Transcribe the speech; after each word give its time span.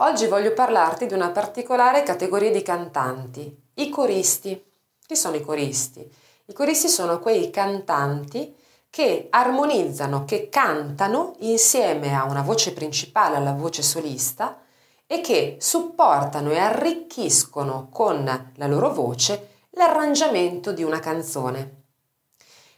Oggi 0.00 0.26
voglio 0.26 0.52
parlarti 0.52 1.06
di 1.06 1.14
una 1.14 1.30
particolare 1.30 2.02
categoria 2.02 2.50
di 2.50 2.62
cantanti, 2.62 3.56
i 3.74 3.88
coristi. 3.90 4.60
Chi 5.06 5.14
sono 5.14 5.36
i 5.36 5.40
coristi? 5.40 6.00
I 6.46 6.52
coristi 6.52 6.88
sono 6.88 7.20
quei 7.20 7.48
cantanti 7.50 8.56
che 8.90 9.28
armonizzano, 9.30 10.24
che 10.24 10.48
cantano 10.48 11.34
insieme 11.40 12.14
a 12.14 12.24
una 12.24 12.42
voce 12.42 12.72
principale, 12.72 13.36
alla 13.36 13.52
voce 13.52 13.82
solista 13.82 14.58
e 15.06 15.20
che 15.20 15.58
supportano 15.60 16.50
e 16.50 16.58
arricchiscono 16.58 17.88
con 17.90 18.52
la 18.54 18.66
loro 18.66 18.92
voce 18.92 19.66
l'arrangiamento 19.70 20.72
di 20.72 20.82
una 20.82 20.98
canzone. 20.98 21.82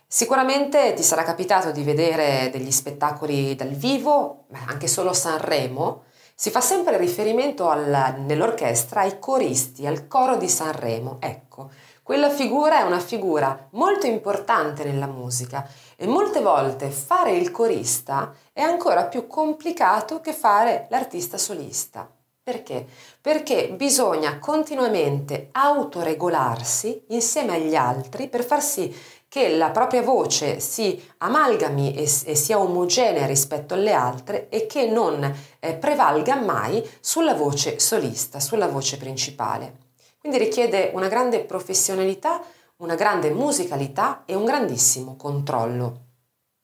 Sicuramente 0.07 0.93
ti 0.93 1.03
sarà 1.03 1.23
capitato 1.23 1.71
di 1.71 1.83
vedere 1.83 2.51
degli 2.53 2.71
spettacoli 2.71 3.55
dal 3.55 3.71
vivo, 3.71 4.45
anche 4.67 4.87
solo 4.87 5.13
Sanremo, 5.13 6.05
si 6.39 6.51
fa 6.51 6.61
sempre 6.61 6.99
riferimento 6.99 7.71
alla, 7.71 8.11
nell'orchestra 8.11 9.01
ai 9.01 9.19
coristi, 9.19 9.87
al 9.87 10.07
coro 10.07 10.37
di 10.37 10.51
Sanremo. 10.51 11.17
Ecco, 11.19 11.71
quella 12.03 12.29
figura 12.29 12.81
è 12.81 12.83
una 12.83 13.01
figura 13.01 13.69
molto 13.71 14.07
importante 14.07 14.85
nella 14.85 15.07
musica 15.07 15.67
e 15.97 16.07
molte 16.07 16.43
volte 16.43 16.91
fare 16.91 17.33
il 17.33 17.51
corista 17.51 18.35
è 18.53 18.61
ancora 18.61 19.07
più 19.07 19.27
complicato 19.27 20.21
che 20.21 20.35
fare 20.35 20.89
l'artista 20.91 21.39
solista. 21.39 22.07
Perché? 22.43 22.87
Perché 23.19 23.71
bisogna 23.71 24.39
continuamente 24.39 25.49
autoregolarsi 25.53 27.07
insieme 27.09 27.55
agli 27.55 27.75
altri 27.75 28.29
per 28.29 28.45
far 28.45 28.63
sì 28.63 28.95
che 29.29 29.57
la 29.57 29.71
propria 29.71 30.03
voce 30.03 30.61
si 30.61 31.03
amalgami 31.19 31.95
e, 31.95 32.03
e 32.03 32.35
sia 32.35 32.59
omogenea 32.59 33.27
rispetto 33.27 33.75
alle 33.75 33.93
altre 33.93 34.49
e 34.49 34.67
che 34.67 34.87
non 34.87 35.35
eh, 35.59 35.75
prevalga 35.75 36.37
mai 36.37 36.87
sulla 37.01 37.35
voce 37.35 37.79
solista, 37.79 38.41
sulla 38.41 38.69
voce 38.69 38.97
principale. 38.97 39.85
Quindi 40.19 40.39
richiede 40.39 40.91
una 40.95 41.09
grande 41.09 41.41
professionalità, 41.41 42.43
una 42.79 42.95
grande 42.95 43.31
musicalità 43.31 44.23
e 44.25 44.35
un 44.35 44.45
grandissimo 44.45 45.17
controllo. 45.17 46.05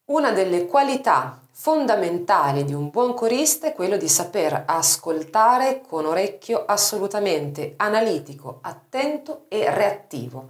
Una 0.07 0.33
delle 0.33 0.67
qualità 0.67 1.41
fondamentali 1.55 2.65
di 2.65 2.75
un 2.75 2.91
buon 2.91 3.15
corista 3.15 3.69
è 3.69 3.73
quello 3.73 3.97
di 3.97 4.09
saper 4.09 4.65
ascoltare 4.67 5.83
con 5.87 6.07
orecchio 6.07 6.65
assolutamente 6.65 7.75
analitico, 7.77 8.59
attento 8.63 9.45
e 9.49 9.73
reattivo 9.73 10.49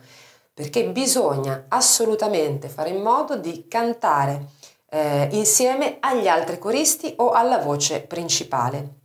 perché 0.63 0.85
bisogna 0.85 1.65
assolutamente 1.67 2.69
fare 2.69 2.91
in 2.91 3.03
modo 3.03 3.37
di 3.37 3.67
cantare 3.67 4.51
eh, 4.91 5.27
insieme 5.33 5.97
agli 5.99 6.29
altri 6.29 6.57
coristi 6.61 7.15
o 7.17 7.31
alla 7.31 7.59
voce 7.59 8.03
principale. 8.03 9.01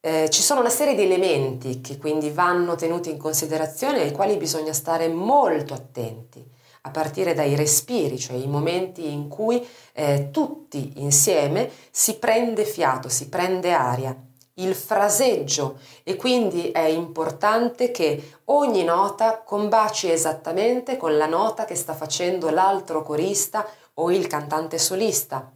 Eh, 0.00 0.28
ci 0.28 0.42
sono 0.42 0.58
una 0.58 0.68
serie 0.68 0.96
di 0.96 1.02
elementi 1.02 1.80
che 1.80 1.98
quindi 1.98 2.30
vanno 2.30 2.74
tenuti 2.74 3.10
in 3.10 3.16
considerazione 3.16 4.00
ai 4.00 4.10
quali 4.10 4.36
bisogna 4.38 4.72
stare 4.72 5.06
molto 5.06 5.72
attenti, 5.72 6.44
a 6.80 6.90
partire 6.90 7.32
dai 7.32 7.54
respiri, 7.54 8.18
cioè 8.18 8.36
i 8.36 8.48
momenti 8.48 9.08
in 9.08 9.28
cui 9.28 9.64
eh, 9.92 10.30
tutti 10.32 10.94
insieme 10.96 11.70
si 11.92 12.16
prende 12.16 12.64
fiato, 12.64 13.08
si 13.08 13.28
prende 13.28 13.72
aria 13.72 14.29
il 14.54 14.74
fraseggio 14.74 15.78
e 16.02 16.16
quindi 16.16 16.70
è 16.70 16.84
importante 16.84 17.90
che 17.90 18.38
ogni 18.46 18.84
nota 18.84 19.42
combaci 19.42 20.10
esattamente 20.10 20.96
con 20.96 21.16
la 21.16 21.26
nota 21.26 21.64
che 21.64 21.74
sta 21.74 21.94
facendo 21.94 22.50
l'altro 22.50 23.02
corista 23.02 23.66
o 23.94 24.10
il 24.10 24.26
cantante 24.26 24.78
solista. 24.78 25.50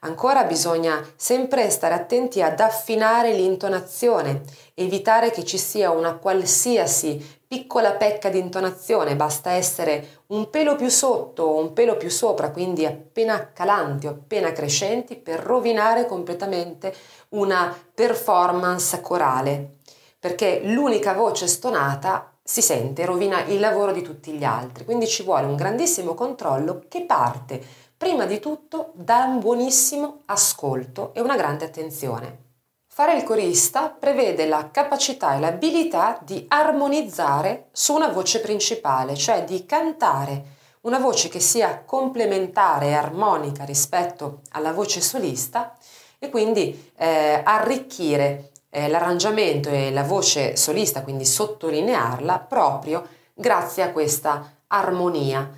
Ancora 0.00 0.44
bisogna 0.44 1.04
sempre 1.16 1.68
stare 1.70 1.92
attenti 1.92 2.40
ad 2.40 2.60
affinare 2.60 3.32
l'intonazione, 3.32 4.42
evitare 4.74 5.32
che 5.32 5.44
ci 5.44 5.58
sia 5.58 5.90
una 5.90 6.14
qualsiasi 6.14 7.40
piccola 7.48 7.92
pecca 7.94 8.28
di 8.28 8.38
intonazione, 8.38 9.16
basta 9.16 9.52
essere 9.52 10.22
un 10.28 10.50
pelo 10.50 10.76
più 10.76 10.88
sotto 10.88 11.42
o 11.42 11.58
un 11.58 11.72
pelo 11.72 11.96
più 11.96 12.10
sopra, 12.10 12.52
quindi 12.52 12.86
appena 12.86 13.52
calanti 13.52 14.06
o 14.06 14.10
appena 14.10 14.52
crescenti, 14.52 15.16
per 15.16 15.40
rovinare 15.40 16.06
completamente 16.06 16.94
una 17.30 17.76
performance 17.92 19.00
corale, 19.00 19.78
perché 20.20 20.60
l'unica 20.62 21.12
voce 21.12 21.48
stonata 21.48 22.34
si 22.40 22.62
sente, 22.62 23.04
rovina 23.04 23.42
il 23.46 23.58
lavoro 23.58 23.92
di 23.92 24.02
tutti 24.02 24.32
gli 24.32 24.44
altri, 24.44 24.84
quindi 24.84 25.08
ci 25.08 25.24
vuole 25.24 25.46
un 25.46 25.56
grandissimo 25.56 26.14
controllo 26.14 26.84
che 26.88 27.02
parte 27.02 27.86
prima 27.98 28.26
di 28.26 28.38
tutto 28.38 28.92
da 28.94 29.24
un 29.24 29.40
buonissimo 29.40 30.22
ascolto 30.26 31.12
e 31.14 31.20
una 31.20 31.34
grande 31.34 31.64
attenzione. 31.64 32.46
Fare 32.86 33.16
il 33.16 33.24
corista 33.24 33.88
prevede 33.90 34.46
la 34.46 34.70
capacità 34.70 35.34
e 35.34 35.40
l'abilità 35.40 36.18
di 36.22 36.44
armonizzare 36.48 37.68
su 37.72 37.94
una 37.94 38.08
voce 38.08 38.40
principale, 38.40 39.16
cioè 39.16 39.42
di 39.42 39.66
cantare 39.66 40.56
una 40.82 41.00
voce 41.00 41.28
che 41.28 41.40
sia 41.40 41.82
complementare 41.84 42.86
e 42.86 42.94
armonica 42.94 43.64
rispetto 43.64 44.42
alla 44.52 44.72
voce 44.72 45.00
solista 45.00 45.76
e 46.20 46.30
quindi 46.30 46.92
eh, 46.96 47.40
arricchire 47.44 48.50
eh, 48.70 48.88
l'arrangiamento 48.88 49.70
e 49.70 49.90
la 49.90 50.04
voce 50.04 50.56
solista, 50.56 51.02
quindi 51.02 51.24
sottolinearla 51.24 52.38
proprio 52.38 53.06
grazie 53.34 53.82
a 53.82 53.90
questa 53.90 54.54
armonia. 54.68 55.50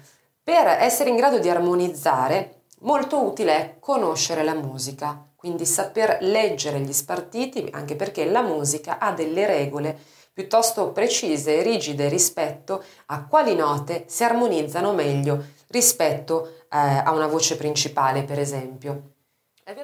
Per 0.53 0.67
essere 0.67 1.11
in 1.11 1.17
grado 1.17 1.39
di 1.39 1.49
armonizzare, 1.49 2.65
molto 2.81 3.23
utile 3.23 3.57
è 3.57 3.77
conoscere 3.79 4.43
la 4.43 4.55
musica, 4.55 5.29
quindi 5.37 5.65
saper 5.65 6.19
leggere 6.23 6.81
gli 6.81 6.93
spartiti, 6.93 7.69
anche 7.71 7.95
perché 7.95 8.25
la 8.25 8.43
musica 8.43 8.99
ha 8.99 9.13
delle 9.13 9.47
regole 9.47 9.97
piuttosto 10.33 10.91
precise 10.91 11.59
e 11.59 11.63
rigide 11.63 12.09
rispetto 12.09 12.83
a 13.07 13.27
quali 13.27 13.55
note 13.55 14.07
si 14.09 14.25
armonizzano 14.25 14.93
meglio 14.93 15.41
rispetto 15.69 16.47
eh, 16.69 16.77
a 16.77 17.13
una 17.13 17.29
voce 17.29 17.57
principale, 17.57 18.25
per 18.25 18.41
esempio. 18.41 19.13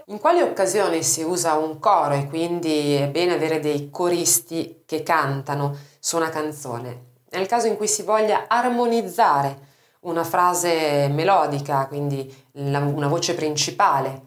In 0.06 0.18
quali 0.18 0.40
occasioni 0.40 1.04
si 1.04 1.22
usa 1.22 1.54
un 1.54 1.78
coro 1.78 2.14
e 2.14 2.26
quindi 2.26 2.94
è 2.94 3.06
bene 3.06 3.34
avere 3.34 3.60
dei 3.60 3.88
coristi 3.88 4.82
che 4.84 5.04
cantano 5.04 5.76
su 6.00 6.16
una 6.16 6.30
canzone? 6.30 7.12
Nel 7.30 7.46
caso 7.46 7.68
in 7.68 7.76
cui 7.76 7.86
si 7.86 8.02
voglia 8.02 8.46
armonizzare 8.48 9.65
una 10.06 10.24
frase 10.24 11.08
melodica, 11.08 11.86
quindi 11.86 12.32
la, 12.52 12.78
una 12.78 13.08
voce 13.08 13.34
principale. 13.34 14.22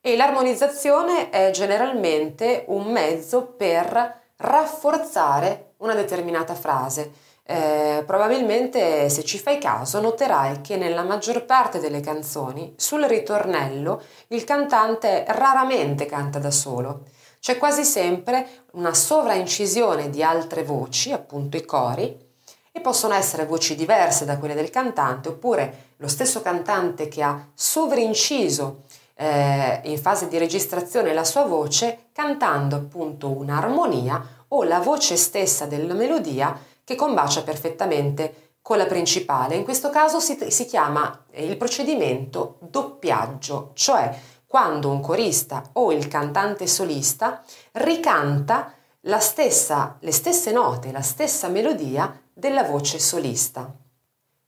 E 0.00 0.16
l'armonizzazione 0.16 1.30
è 1.30 1.50
generalmente 1.50 2.64
un 2.68 2.90
mezzo 2.90 3.42
per 3.44 4.20
rafforzare 4.36 5.72
una 5.78 5.94
determinata 5.94 6.54
frase. 6.54 7.26
Eh, 7.50 8.04
probabilmente 8.06 9.08
se 9.08 9.24
ci 9.24 9.38
fai 9.38 9.58
caso 9.58 10.00
noterai 10.00 10.60
che 10.60 10.76
nella 10.76 11.02
maggior 11.02 11.46
parte 11.46 11.78
delle 11.80 12.00
canzoni 12.00 12.74
sul 12.76 13.04
ritornello 13.04 14.02
il 14.28 14.44
cantante 14.44 15.24
raramente 15.28 16.04
canta 16.04 16.38
da 16.38 16.50
solo. 16.50 17.04
C'è 17.40 17.56
quasi 17.56 17.84
sempre 17.84 18.46
una 18.72 18.92
sovraincisione 18.92 20.10
di 20.10 20.22
altre 20.22 20.62
voci, 20.62 21.12
appunto 21.12 21.56
i 21.56 21.64
cori, 21.64 22.27
e 22.78 22.80
possono 22.80 23.14
essere 23.14 23.44
voci 23.44 23.74
diverse 23.74 24.24
da 24.24 24.38
quelle 24.38 24.54
del 24.54 24.70
cantante 24.70 25.28
oppure 25.28 25.92
lo 25.96 26.08
stesso 26.08 26.40
cantante 26.40 27.08
che 27.08 27.22
ha 27.22 27.48
sovrainciso 27.52 28.84
eh, 29.14 29.80
in 29.84 29.98
fase 29.98 30.28
di 30.28 30.38
registrazione 30.38 31.12
la 31.12 31.24
sua 31.24 31.44
voce 31.44 32.06
cantando 32.12 32.76
appunto 32.76 33.28
un'armonia 33.30 34.44
o 34.48 34.62
la 34.62 34.78
voce 34.78 35.16
stessa 35.16 35.66
della 35.66 35.94
melodia 35.94 36.56
che 36.84 36.94
combacia 36.94 37.42
perfettamente 37.42 38.52
con 38.62 38.78
la 38.78 38.86
principale. 38.86 39.56
In 39.56 39.64
questo 39.64 39.90
caso 39.90 40.20
si, 40.20 40.38
si 40.48 40.64
chiama 40.64 41.24
il 41.32 41.56
procedimento 41.56 42.58
doppiaggio, 42.60 43.72
cioè 43.74 44.16
quando 44.46 44.88
un 44.88 45.00
corista 45.00 45.62
o 45.74 45.92
il 45.92 46.08
cantante 46.08 46.66
solista 46.66 47.42
ricanta 47.72 48.72
stessa, 49.18 49.96
le 50.00 50.12
stesse 50.12 50.52
note, 50.52 50.92
la 50.92 51.02
stessa 51.02 51.48
melodia 51.48 52.14
della 52.38 52.62
voce 52.62 53.00
solista. 53.00 53.68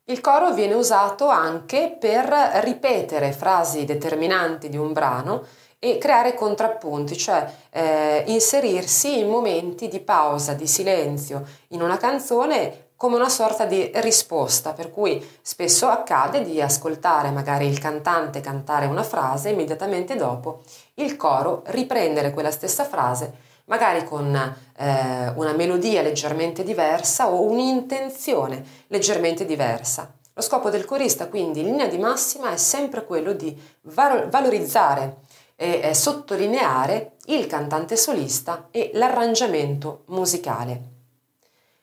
Il 0.05 0.21
coro 0.21 0.53
viene 0.53 0.75
usato 0.75 1.27
anche 1.27 1.97
per 1.99 2.25
ripetere 2.63 3.33
frasi 3.33 3.85
determinanti 3.85 4.69
di 4.69 4.77
un 4.77 4.93
brano 4.93 5.45
e 5.77 5.99
creare 5.99 6.35
contrappunti, 6.35 7.17
cioè 7.17 7.53
eh, 7.71 8.23
inserirsi 8.29 9.19
in 9.19 9.29
momenti 9.29 9.89
di 9.89 9.99
pausa, 9.99 10.53
di 10.53 10.69
silenzio 10.69 11.45
in 11.69 11.83
una 11.83 11.97
canzone 11.97 12.91
come 12.95 13.17
una 13.17 13.29
sorta 13.29 13.65
di 13.65 13.91
risposta, 13.95 14.73
per 14.73 14.93
cui 14.93 15.27
spesso 15.43 15.89
accade 15.89 16.45
di 16.45 16.61
ascoltare 16.61 17.31
magari 17.31 17.67
il 17.67 17.81
cantante 17.81 18.41
cantare 18.41 18.87
una 18.87 19.03
frase 19.03 19.49
e 19.49 19.53
immediatamente 19.53 20.15
dopo 20.15 20.61
il 20.95 21.17
coro 21.17 21.63
riprendere 21.67 22.31
quella 22.33 22.51
stessa 22.53 22.85
frase 22.85 23.49
magari 23.71 24.05
con 24.05 24.35
eh, 24.35 25.33
una 25.37 25.53
melodia 25.53 26.03
leggermente 26.03 26.65
diversa 26.65 27.29
o 27.29 27.43
un'intenzione 27.43 28.63
leggermente 28.89 29.47
diversa. 29.47 30.13
Lo 30.35 30.43
scopo 30.43 30.71
del 30.71 30.85
corista 30.85 31.29
quindi 31.29 31.61
in 31.61 31.67
linea 31.67 31.87
di 31.87 31.97
massima 31.97 32.51
è 32.51 32.57
sempre 32.57 33.07
quello 33.07 33.33
di 33.33 33.57
valorizzare 33.83 35.19
e 35.55 35.81
eh, 35.83 35.95
sottolineare 35.95 37.13
il 37.27 37.47
cantante 37.47 37.97
solista 37.97 38.69
e 38.73 38.91
l'arrangiamento 38.95 40.03
musicale. 40.07 40.83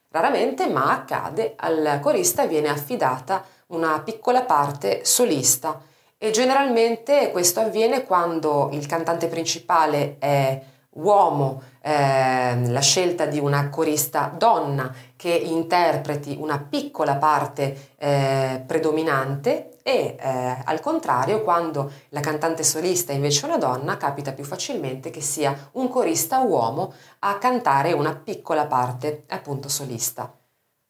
Raramente, 0.09 0.67
ma 0.67 0.91
accade, 0.91 1.53
al 1.55 1.99
corista 2.01 2.45
viene 2.47 2.69
affidata 2.69 3.45
una 3.67 4.01
piccola 4.01 4.41
parte 4.41 5.05
solista 5.05 5.79
e 6.17 6.31
generalmente 6.31 7.31
questo 7.31 7.59
avviene 7.59 8.03
quando 8.03 8.69
il 8.71 8.87
cantante 8.87 9.27
principale 9.27 10.15
è 10.17 10.61
uomo, 10.97 11.61
eh, 11.81 12.69
la 12.69 12.79
scelta 12.79 13.25
di 13.25 13.39
una 13.39 13.69
corista 13.69 14.33
donna 14.35 14.93
che 15.15 15.29
interpreti 15.29 16.35
una 16.39 16.59
piccola 16.59 17.15
parte 17.15 17.93
eh, 17.97 18.63
predominante 18.65 19.77
e 19.83 20.17
eh, 20.19 20.57
al 20.65 20.79
contrario 20.81 21.43
quando 21.43 21.91
la 22.09 22.19
cantante 22.19 22.63
solista 22.63 23.13
è 23.13 23.15
invece 23.15 23.45
una 23.45 23.57
donna 23.57 23.95
capita 23.97 24.33
più 24.33 24.43
facilmente 24.43 25.09
che 25.09 25.21
sia 25.21 25.69
un 25.73 25.87
corista 25.87 26.39
uomo 26.39 26.93
a 27.19 27.37
cantare 27.37 27.93
una 27.93 28.13
piccola 28.13 28.65
parte 28.65 29.23
appunto 29.29 29.69
solista. 29.69 30.31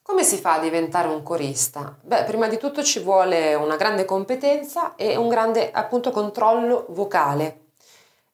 Come 0.01 0.24
si 0.24 0.38
fa 0.38 0.53
a 0.53 0.60
diventare 0.60 1.10
un 1.10 1.21
corista? 1.21 1.98
Beh, 2.01 2.24
prima 2.24 2.48
di 2.48 2.57
tutto 2.57 2.81
ci 2.81 3.00
vuole 3.01 3.56
una 3.56 3.75
grande 3.75 4.06
competenza 4.06 4.95
e 4.95 5.18
un 5.18 5.27
grande 5.27 5.69
appunto 5.69 6.12
controllo 6.12 6.86
vocale. 6.89 7.67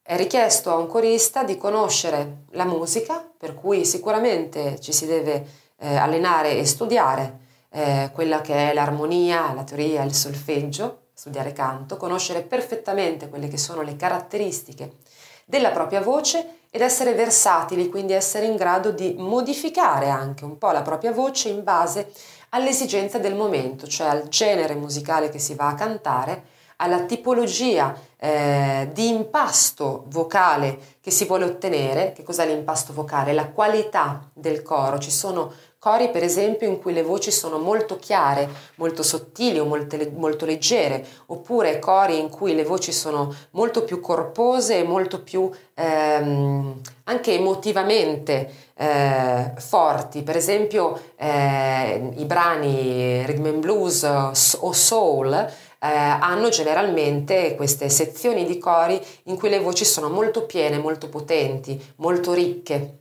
È 0.05 0.17
richiesto 0.17 0.69
a 0.69 0.75
un 0.75 0.87
corista 0.87 1.45
di 1.45 1.57
conoscere 1.57 2.43
la 2.51 2.65
musica, 2.65 3.25
per 3.37 3.55
cui 3.55 3.85
sicuramente 3.85 4.77
ci 4.81 4.91
si 4.91 5.05
deve 5.05 5.47
eh, 5.77 5.95
allenare 5.95 6.57
e 6.57 6.65
studiare 6.65 7.39
eh, 7.69 8.09
quella 8.13 8.41
che 8.41 8.71
è 8.71 8.73
l'armonia, 8.73 9.53
la 9.53 9.63
teoria, 9.63 10.03
il 10.03 10.13
solfeggio, 10.13 11.03
studiare 11.13 11.53
canto, 11.53 11.95
conoscere 11.95 12.41
perfettamente 12.41 13.29
quelle 13.29 13.47
che 13.47 13.57
sono 13.57 13.81
le 13.81 13.95
caratteristiche 13.95 14.97
della 15.45 15.71
propria 15.71 16.01
voce 16.01 16.63
ed 16.69 16.81
essere 16.81 17.13
versatili, 17.13 17.87
quindi 17.87 18.11
essere 18.11 18.45
in 18.45 18.57
grado 18.57 18.91
di 18.91 19.15
modificare 19.17 20.09
anche 20.09 20.43
un 20.43 20.57
po' 20.57 20.71
la 20.71 20.81
propria 20.81 21.13
voce 21.13 21.47
in 21.47 21.63
base 21.63 22.11
all'esigenza 22.49 23.19
del 23.19 23.35
momento, 23.35 23.87
cioè 23.87 24.07
al 24.07 24.27
genere 24.27 24.75
musicale 24.75 25.29
che 25.29 25.39
si 25.39 25.55
va 25.55 25.69
a 25.69 25.75
cantare, 25.75 26.51
alla 26.77 27.01
tipologia 27.01 27.95
eh, 28.17 28.89
di 28.93 29.09
impasto 29.09 30.05
vocale 30.07 30.97
che 31.01 31.11
si 31.11 31.25
vuole 31.25 31.45
ottenere. 31.45 32.13
Che 32.13 32.23
cos'è 32.23 32.45
l'impasto 32.45 32.93
vocale? 32.93 33.33
La 33.33 33.49
qualità 33.49 34.29
del 34.33 34.61
coro. 34.61 34.97
Ci 34.97 35.11
sono 35.11 35.53
Cori 35.83 36.11
per 36.11 36.23
esempio 36.23 36.69
in 36.69 36.79
cui 36.79 36.93
le 36.93 37.03
voci 37.03 37.29
sono 37.29 37.57
molto 37.57 37.97
chiare, 37.97 38.47
molto 38.75 39.03
sottili 39.03 39.59
o 39.59 39.65
molto, 39.65 39.97
molto 40.15 40.45
leggere, 40.45 41.05
oppure 41.25 41.77
cori 41.79 42.19
in 42.19 42.29
cui 42.29 42.55
le 42.55 42.63
voci 42.63 42.93
sono 42.93 43.35
molto 43.49 43.83
più 43.83 43.99
corpose 43.99 44.77
e 44.77 44.83
molto 44.83 45.21
più 45.21 45.51
ehm, 45.73 46.79
anche 47.03 47.33
emotivamente 47.33 48.49
eh, 48.75 49.51
forti. 49.57 50.21
Per 50.21 50.37
esempio 50.37 50.97
eh, 51.17 52.11
i 52.15 52.23
brani 52.23 53.25
rhythm 53.25 53.47
and 53.47 53.59
blues 53.59 54.03
o 54.03 54.71
soul 54.71 55.51
eh, 55.83 55.87
hanno 55.87 56.47
generalmente 56.47 57.55
queste 57.55 57.89
sezioni 57.89 58.45
di 58.45 58.57
cori 58.57 58.99
in 59.23 59.35
cui 59.35 59.49
le 59.49 59.59
voci 59.59 59.83
sono 59.83 60.07
molto 60.07 60.45
piene, 60.45 60.77
molto 60.77 61.09
potenti, 61.09 61.79
molto 61.97 62.31
ricche. 62.31 62.99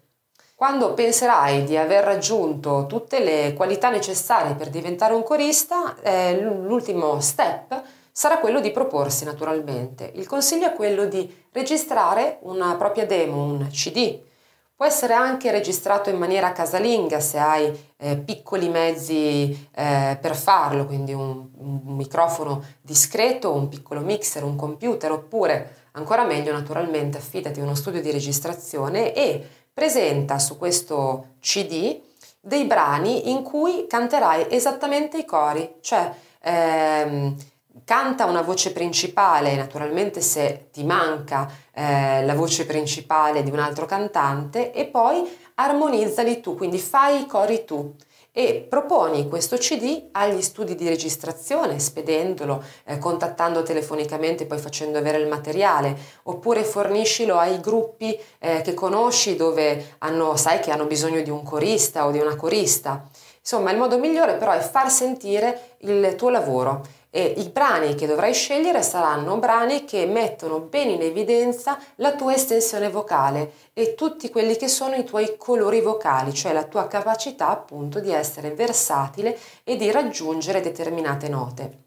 Quando 0.56 0.93
penserai 0.93 1.62
di 1.64 1.76
aver 1.76 2.02
raggiunto 2.02 2.87
tutte 2.88 3.20
le 3.20 3.55
qualità 3.55 3.88
necessarie 3.88 4.55
per 4.55 4.69
diventare 4.69 5.14
un 5.14 5.23
corista, 5.23 5.96
eh, 6.02 6.40
l'ultimo 6.40 7.20
step 7.20 7.82
sarà 8.11 8.38
quello 8.38 8.61
di 8.61 8.73
proporsi 8.73 9.25
naturalmente. 9.25 10.11
Il 10.14 10.26
consiglio 10.26 10.67
è 10.67 10.73
quello 10.73 11.06
di 11.06 11.32
registrare 11.52 12.38
una 12.43 12.75
propria 12.76 13.06
demo, 13.06 13.44
un 13.44 13.69
CD. 13.70 14.31
Può 14.74 14.86
essere 14.86 15.14
anche 15.14 15.50
registrato 15.50 16.10
in 16.10 16.19
maniera 16.19 16.52
casalinga 16.52 17.20
se 17.20 17.38
hai 17.38 17.92
eh, 17.96 18.16
piccoli 18.16 18.69
mezzi 18.69 19.69
eh, 19.74 20.19
per 20.20 20.34
farlo, 20.34 20.86
quindi 20.86 21.12
un, 21.12 21.48
un 21.56 21.80
microfono 21.94 22.64
discreto, 22.80 23.52
un 23.52 23.69
piccolo 23.69 24.00
mixer, 24.00 24.42
un 24.42 24.56
computer, 24.56 25.12
oppure 25.12 25.76
ancora 25.92 26.24
meglio 26.24 26.52
naturalmente 26.52 27.19
affidati 27.19 27.60
a 27.60 27.62
uno 27.62 27.74
studio 27.74 28.00
di 28.00 28.10
registrazione 28.10 29.14
e 29.14 29.46
presenta 29.72 30.38
su 30.38 30.58
questo 30.58 31.34
CD 31.40 32.00
dei 32.40 32.64
brani 32.64 33.30
in 33.30 33.42
cui 33.42 33.86
canterai 33.88 34.46
esattamente 34.50 35.18
i 35.18 35.25
cori, 35.25 35.76
cioè 35.80 36.12
ehm, 36.40 37.36
canta 37.84 38.26
una 38.26 38.42
voce 38.42 38.72
principale, 38.72 39.56
naturalmente 39.56 40.20
se 40.20 40.69
ti 40.72 40.84
manca 40.84 41.50
eh, 41.72 42.24
la 42.24 42.34
voce 42.34 42.66
principale 42.66 43.42
di 43.42 43.50
un 43.50 43.58
altro 43.58 43.86
cantante 43.86 44.72
e 44.72 44.86
poi 44.86 45.26
armonizzali 45.54 46.40
tu, 46.40 46.56
quindi 46.56 46.78
fai 46.78 47.22
i 47.22 47.26
cori 47.26 47.64
tu 47.64 47.94
e 48.34 48.66
proponi 48.66 49.28
questo 49.28 49.58
CD 49.58 50.08
agli 50.12 50.40
studi 50.40 50.74
di 50.74 50.88
registrazione, 50.88 51.78
spedendolo, 51.78 52.64
eh, 52.84 52.98
contattando 52.98 53.62
telefonicamente, 53.62 54.46
poi 54.46 54.56
facendo 54.56 54.96
avere 54.96 55.18
il 55.18 55.28
materiale, 55.28 55.94
oppure 56.25 56.64
forniscilo 56.64 57.36
ai 57.36 57.60
gruppi 57.60 58.18
eh, 58.38 58.62
che 58.62 58.72
conosci 58.72 59.36
dove 59.36 59.96
hanno, 59.98 60.36
sai 60.36 60.60
che 60.60 60.70
hanno 60.70 60.86
bisogno 60.86 61.20
di 61.20 61.28
un 61.28 61.42
corista 61.42 62.06
o 62.06 62.10
di 62.10 62.20
una 62.20 62.34
corista. 62.34 63.06
Insomma, 63.38 63.70
il 63.70 63.76
modo 63.76 63.98
migliore 63.98 64.36
però 64.36 64.52
è 64.52 64.60
far 64.60 64.90
sentire 64.90 65.76
il 65.80 66.14
tuo 66.16 66.30
lavoro 66.30 67.00
e 67.14 67.35
i 67.37 67.50
brani 67.50 67.94
che 67.94 68.06
dovrai 68.06 68.32
scegliere 68.32 68.82
saranno 68.82 69.37
brani 69.37 69.85
che 69.85 70.06
mettono 70.06 70.61
bene 70.61 70.93
in 70.93 71.03
evidenza 71.03 71.79
la 71.97 72.14
tua 72.14 72.32
estensione 72.32 72.88
vocale 72.88 73.53
e 73.75 73.94
tutti 73.94 74.31
quelli 74.31 74.56
che 74.56 74.67
sono 74.67 74.94
i 74.94 75.05
tuoi 75.05 75.35
colori 75.37 75.82
vocali, 75.82 76.32
cioè 76.32 76.55
la 76.55 76.64
tua 76.64 76.87
capacità 76.87 77.49
appunto 77.49 78.00
di 78.00 78.11
essere 78.11 78.53
versatile 78.53 79.38
e 79.62 79.76
di 79.76 79.91
raggiungere 79.91 80.62
determinate 80.62 81.29
note. 81.29 81.81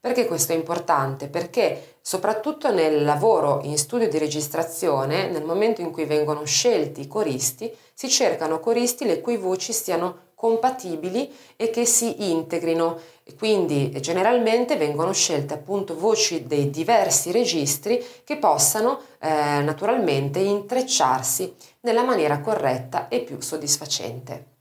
Perché 0.00 0.24
questo 0.24 0.52
è 0.52 0.56
importante? 0.56 1.28
Perché 1.28 1.96
soprattutto 2.00 2.72
nel 2.72 3.04
lavoro 3.04 3.60
in 3.64 3.76
studio 3.76 4.08
di 4.08 4.16
registrazione, 4.16 5.28
nel 5.28 5.44
momento 5.44 5.82
in 5.82 5.90
cui 5.90 6.06
vengono 6.06 6.46
scelti 6.46 7.02
i 7.02 7.06
coristi, 7.06 7.70
si 7.92 8.08
cercano 8.08 8.60
coristi 8.60 9.04
le 9.04 9.20
cui 9.20 9.36
voci 9.36 9.74
siano 9.74 10.27
compatibili 10.38 11.28
e 11.56 11.68
che 11.70 11.84
si 11.84 12.30
integrino 12.30 13.00
quindi 13.36 13.90
generalmente 14.00 14.76
vengono 14.76 15.12
scelte 15.12 15.54
appunto 15.54 15.98
voci 15.98 16.46
dei 16.46 16.70
diversi 16.70 17.32
registri 17.32 18.02
che 18.22 18.36
possano 18.36 19.00
eh, 19.18 19.60
naturalmente 19.60 20.38
intrecciarsi 20.38 21.54
nella 21.80 22.04
maniera 22.04 22.38
corretta 22.38 23.08
e 23.08 23.20
più 23.20 23.40
soddisfacente. 23.40 24.57